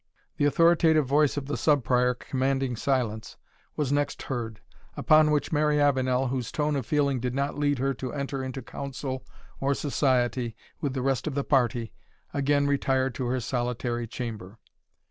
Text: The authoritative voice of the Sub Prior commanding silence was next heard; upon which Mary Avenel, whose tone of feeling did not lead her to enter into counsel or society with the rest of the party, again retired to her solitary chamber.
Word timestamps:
The 0.37 0.45
authoritative 0.45 1.05
voice 1.05 1.37
of 1.37 1.45
the 1.45 1.55
Sub 1.55 1.83
Prior 1.83 2.15
commanding 2.15 2.75
silence 2.75 3.37
was 3.75 3.91
next 3.91 4.23
heard; 4.23 4.59
upon 4.97 5.29
which 5.29 5.51
Mary 5.51 5.79
Avenel, 5.79 6.29
whose 6.29 6.51
tone 6.51 6.75
of 6.75 6.87
feeling 6.87 7.19
did 7.19 7.35
not 7.35 7.59
lead 7.59 7.77
her 7.77 7.93
to 7.93 8.11
enter 8.11 8.43
into 8.43 8.63
counsel 8.63 9.23
or 9.59 9.75
society 9.75 10.55
with 10.79 10.95
the 10.95 11.03
rest 11.03 11.27
of 11.27 11.35
the 11.35 11.43
party, 11.43 11.93
again 12.33 12.65
retired 12.65 13.13
to 13.13 13.27
her 13.27 13.39
solitary 13.39 14.07
chamber. 14.07 14.57